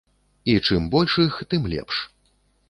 І 0.53 0.55
чым 0.67 0.87
больш 0.95 1.17
іх, 1.25 1.37
тым 1.53 1.69
лепш. 1.75 2.01